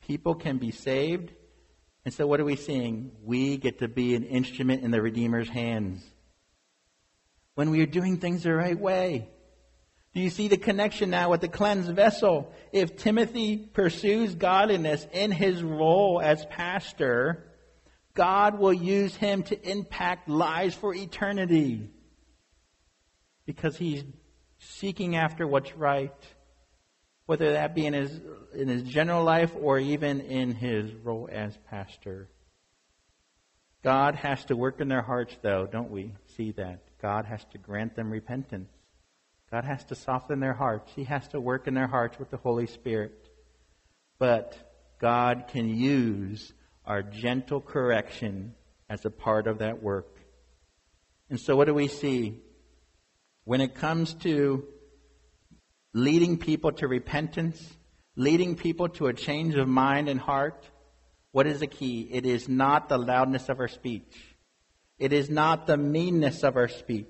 [0.00, 1.34] People can be saved.
[2.06, 3.10] And so what are we seeing?
[3.24, 6.04] We get to be an instrument in the Redeemer's hands.
[7.56, 9.28] When we are doing things the right way.
[10.14, 12.54] Do you see the connection now with the cleansed vessel?
[12.70, 17.52] If Timothy pursues godliness in his role as pastor,
[18.14, 21.90] God will use him to impact lives for eternity
[23.46, 24.04] because he's
[24.60, 26.14] seeking after what's right,
[27.26, 28.20] whether that be in his,
[28.54, 32.28] in his general life or even in his role as pastor.
[33.82, 36.82] God has to work in their hearts, though, don't we see that?
[37.00, 38.70] God has to grant them repentance.
[39.50, 40.90] God has to soften their hearts.
[40.96, 43.28] He has to work in their hearts with the Holy Spirit.
[44.18, 44.56] But
[45.00, 46.52] God can use
[46.84, 48.54] our gentle correction
[48.88, 50.18] as a part of that work.
[51.30, 52.40] And so, what do we see?
[53.44, 54.66] When it comes to
[55.96, 57.74] leading people to repentance,
[58.16, 60.62] leading people to a change of mind and heart,
[61.32, 62.06] what is the key?
[62.12, 64.36] It is not the loudness of our speech.
[64.98, 67.06] It is not the meanness of our speech.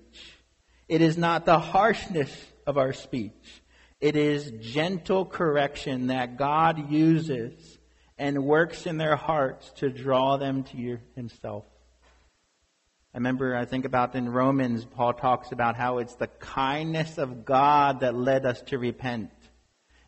[0.89, 2.31] It is not the harshness
[2.65, 3.63] of our speech.
[4.01, 7.79] It is gentle correction that God uses
[8.17, 11.65] and works in their hearts to draw them to Himself.
[13.17, 17.47] I remember, I think about in Romans, Paul talks about how it's the kindness of
[17.47, 19.31] God that led us to repent.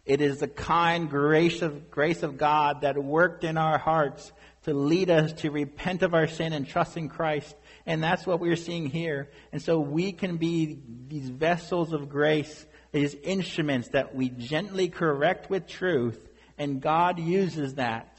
[0.04, 4.30] It is the kind grace of, grace of God that worked in our hearts
[4.64, 7.56] to lead us to repent of our sin and trust in Christ.
[7.86, 9.30] And that's what we're seeing here.
[9.52, 15.48] And so we can be these vessels of grace, these instruments that we gently correct
[15.48, 16.28] with truth.
[16.58, 18.18] And God uses that.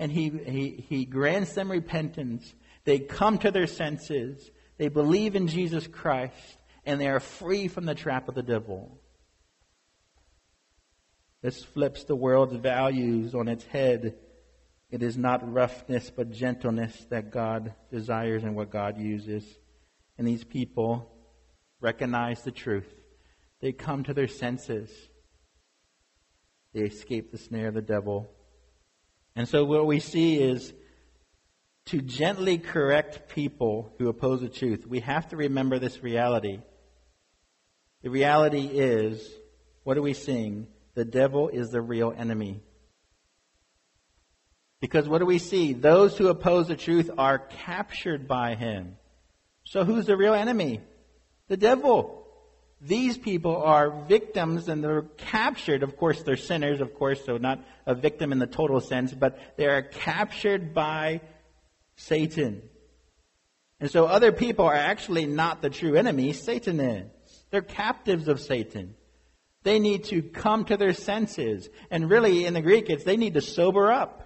[0.00, 2.52] And He, He, He grants them repentance.
[2.84, 4.50] They come to their senses.
[4.78, 6.58] They believe in Jesus Christ.
[6.84, 9.00] And they are free from the trap of the devil.
[11.42, 14.16] This flips the world's values on its head.
[14.90, 19.44] It is not roughness, but gentleness that God desires and what God uses.
[20.16, 21.10] And these people
[21.80, 22.86] recognize the truth.
[23.60, 24.90] They come to their senses.
[26.72, 28.30] They escape the snare of the devil.
[29.36, 30.72] And so what we see is
[31.86, 36.60] to gently correct people who oppose the truth, we have to remember this reality.
[38.02, 39.26] The reality is,
[39.82, 40.66] what are we seeing?
[40.94, 42.62] the devil is the real enemy.
[44.80, 45.72] Because what do we see?
[45.72, 48.96] Those who oppose the truth are captured by him.
[49.64, 50.80] So who's the real enemy?
[51.48, 52.26] The devil.
[52.80, 55.82] These people are victims and they're captured.
[55.82, 59.38] Of course, they're sinners, of course, so not a victim in the total sense, but
[59.56, 61.22] they are captured by
[61.96, 62.62] Satan.
[63.80, 66.32] And so other people are actually not the true enemy.
[66.32, 67.10] Satan is.
[67.50, 68.94] They're captives of Satan.
[69.62, 71.68] They need to come to their senses.
[71.90, 74.24] And really, in the Greek, it's they need to sober up.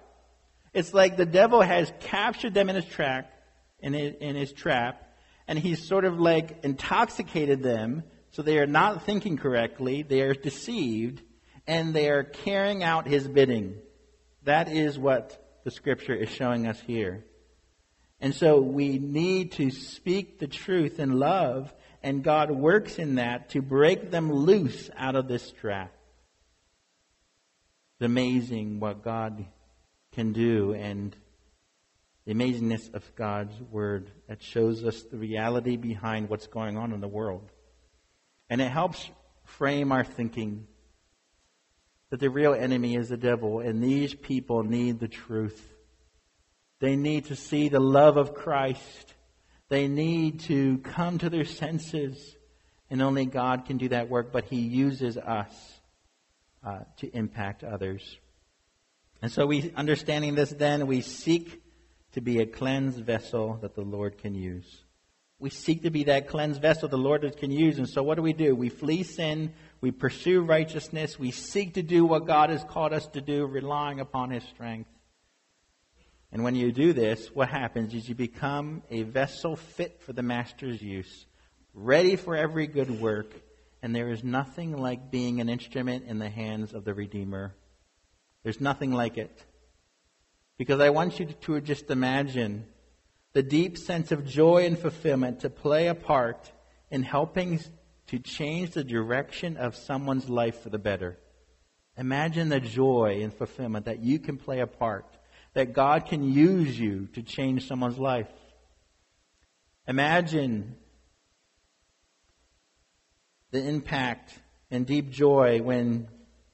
[0.73, 3.31] It's like the devil has captured them in his trap,
[3.79, 5.03] in his, in his trap,
[5.47, 10.33] and he's sort of like intoxicated them so they are not thinking correctly, they are
[10.33, 11.21] deceived,
[11.65, 13.77] and they are carrying out his bidding.
[14.43, 17.25] That is what the scripture is showing us here.
[18.21, 23.49] And so we need to speak the truth in love and God works in that
[23.49, 25.93] to break them loose out of this trap.
[27.95, 29.45] It's amazing what God
[30.13, 31.15] can do and
[32.25, 37.01] the amazingness of God's word that shows us the reality behind what's going on in
[37.01, 37.49] the world.
[38.49, 39.09] And it helps
[39.43, 40.67] frame our thinking
[42.09, 45.67] that the real enemy is the devil and these people need the truth.
[46.79, 49.13] They need to see the love of Christ
[49.69, 52.35] they need to come to their senses,
[52.89, 55.53] and only God can do that work, but He uses us
[56.65, 58.17] uh, to impact others.
[59.21, 61.61] And so, we, understanding this, then, we seek
[62.13, 64.81] to be a cleansed vessel that the Lord can use.
[65.37, 67.77] We seek to be that cleansed vessel the Lord can use.
[67.77, 68.55] And so, what do we do?
[68.55, 73.05] We flee sin, we pursue righteousness, we seek to do what God has called us
[73.09, 74.89] to do, relying upon His strength.
[76.31, 80.21] And when you do this, what happens is you become a vessel fit for the
[80.21, 81.25] master's use,
[81.73, 83.33] ready for every good work,
[83.81, 87.55] and there is nothing like being an instrument in the hands of the Redeemer.
[88.43, 89.43] There's nothing like it.
[90.57, 92.65] Because I want you to just imagine
[93.33, 96.51] the deep sense of joy and fulfillment to play a part
[96.91, 97.59] in helping
[98.07, 101.17] to change the direction of someone's life for the better.
[101.97, 105.05] Imagine the joy and fulfillment that you can play a part
[105.53, 108.27] that God can use you to change someone's life.
[109.87, 110.75] Imagine
[113.51, 114.37] the impact
[114.69, 116.07] and deep joy when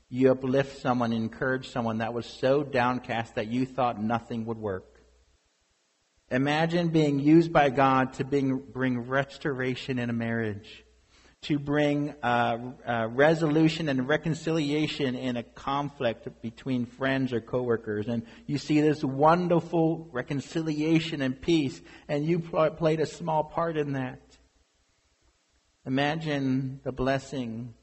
[0.10, 4.86] you uplift someone, encourage someone that was so downcast that you thought nothing would work.
[6.32, 10.85] Imagine being used by God to bring, restoration in a marriage
[11.46, 18.08] to bring uh, uh, resolution and reconciliation in a conflict between friends or coworkers.
[18.08, 23.94] And you see this wonderful reconciliation and peace, and you played a small part in
[23.94, 24.20] that.
[25.86, 27.76] Imagine the blessing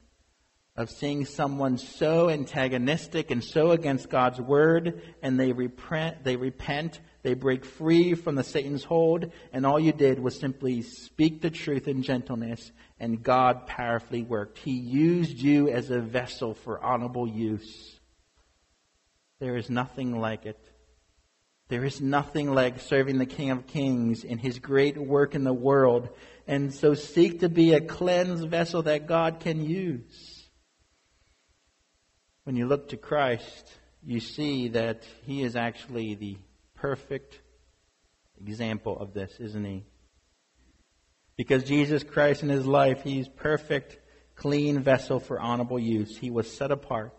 [0.75, 6.99] of seeing someone so antagonistic and so against God's word, and they repent, they repent,
[7.23, 11.49] they break free from the Satan's hold, and all you did was simply speak the
[11.49, 14.59] truth in gentleness, and God powerfully worked.
[14.59, 17.97] He used you as a vessel for honorable use.
[19.39, 20.59] There is nothing like it.
[21.69, 25.53] There is nothing like serving the King of Kings in his great work in the
[25.53, 26.09] world.
[26.45, 30.49] And so seek to be a cleansed vessel that God can use.
[32.43, 33.71] When you look to Christ,
[34.05, 36.37] you see that he is actually the
[36.83, 37.39] perfect
[38.45, 39.85] example of this, isn't he?
[41.37, 43.97] Because Jesus Christ in his life, he's perfect,
[44.35, 46.17] clean vessel for honorable use.
[46.17, 47.15] He was set apart.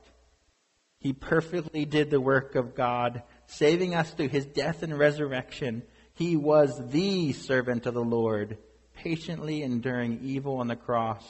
[0.99, 5.83] He perfectly did the work of God, saving us through his death and resurrection.
[6.13, 8.59] He was the servant of the Lord,
[8.95, 11.25] patiently enduring evil on the cross,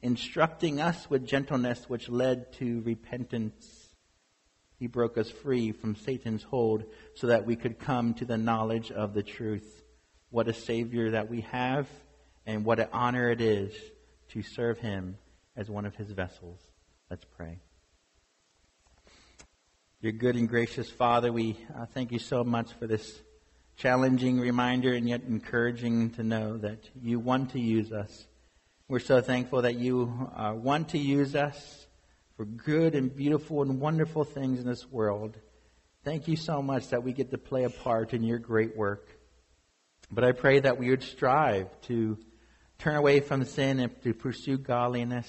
[0.00, 3.83] instructing us with gentleness which led to repentance.
[4.84, 8.90] He broke us free from Satan's hold so that we could come to the knowledge
[8.92, 9.82] of the truth.
[10.28, 11.88] What a Savior that we have,
[12.44, 13.72] and what an honor it is
[14.32, 15.16] to serve Him
[15.56, 16.60] as one of His vessels.
[17.08, 17.60] Let's pray.
[20.02, 23.22] Your good and gracious Father, we uh, thank you so much for this
[23.78, 28.26] challenging reminder and yet encouraging to know that you want to use us.
[28.86, 31.83] We're so thankful that you uh, want to use us
[32.36, 35.36] for good and beautiful and wonderful things in this world.
[36.04, 39.08] Thank you so much that we get to play a part in your great work.
[40.10, 42.18] But I pray that we would strive to
[42.78, 45.28] turn away from sin and to pursue godliness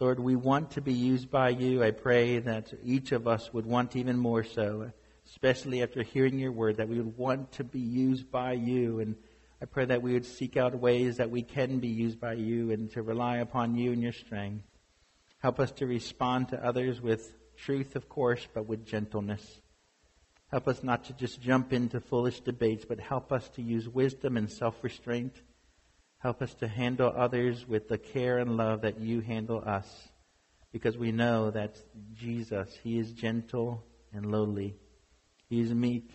[0.00, 1.82] Lord, we want to be used by you.
[1.82, 4.92] I pray that each of us would want even more so,
[5.26, 9.00] especially after hearing your word, that we would want to be used by you.
[9.00, 9.16] And
[9.60, 12.70] I pray that we would seek out ways that we can be used by you
[12.70, 14.62] and to rely upon you and your strength.
[15.38, 19.60] Help us to respond to others with truth, of course, but with gentleness.
[20.50, 24.36] Help us not to just jump into foolish debates, but help us to use wisdom
[24.36, 25.34] and self restraint
[26.18, 29.86] Help us to handle others with the care and love that you handle us.
[30.72, 31.76] Because we know that
[32.14, 34.74] Jesus, He is gentle and lowly.
[35.48, 36.10] He is meek.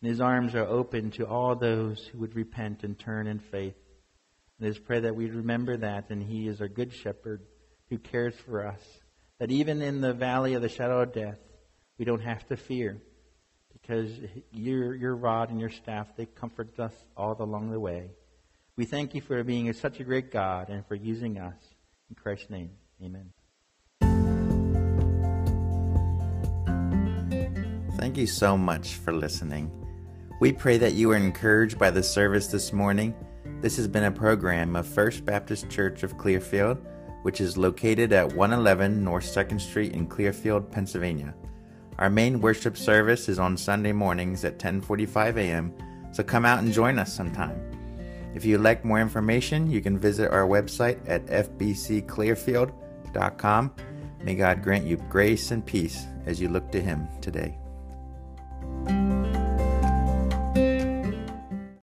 [0.00, 3.76] And His arms are open to all those who would repent and turn in faith.
[4.58, 7.42] Let us pray that we remember that, and He is our good shepherd
[7.90, 8.80] who cares for us.
[9.38, 11.38] That even in the valley of the shadow of death,
[11.98, 13.02] we don't have to fear.
[13.72, 14.10] Because
[14.50, 18.10] your, your rod and your staff, they comfort us all along the way.
[18.76, 21.54] We thank you for being such a great God and for using us.
[22.10, 22.70] In Christ's name,
[23.02, 23.32] amen.
[27.98, 29.70] Thank you so much for listening.
[30.40, 33.14] We pray that you were encouraged by the service this morning.
[33.62, 36.78] This has been a program of First Baptist Church of Clearfield,
[37.26, 41.34] which is located at 111 North 2nd Street in Clearfield, Pennsylvania.
[41.98, 45.74] Our main worship service is on Sunday mornings at 10:45 a.m.,
[46.12, 47.60] so come out and join us sometime.
[48.36, 53.72] If you'd like more information, you can visit our website at fbcclearfield.com.
[54.22, 57.58] May God grant you grace and peace as you look to Him today.